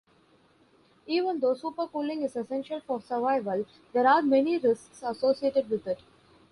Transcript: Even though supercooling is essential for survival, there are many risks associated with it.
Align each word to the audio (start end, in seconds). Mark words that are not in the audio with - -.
Even 1.05 1.39
though 1.39 1.53
supercooling 1.53 2.25
is 2.25 2.35
essential 2.35 2.79
for 2.87 2.99
survival, 3.03 3.67
there 3.93 4.07
are 4.07 4.23
many 4.23 4.57
risks 4.57 5.03
associated 5.03 5.69
with 5.69 5.85
it. 5.85 5.99